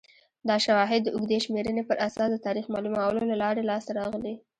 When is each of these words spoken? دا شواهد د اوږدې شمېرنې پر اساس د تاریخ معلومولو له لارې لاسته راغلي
دا 0.49 0.55
شواهد 0.65 1.01
د 1.03 1.09
اوږدې 1.15 1.37
شمېرنې 1.45 1.83
پر 1.89 1.97
اساس 2.07 2.29
د 2.31 2.37
تاریخ 2.45 2.65
معلومولو 2.73 3.21
له 3.31 3.35
لارې 3.43 3.67
لاسته 3.69 3.91
راغلي 3.99 4.35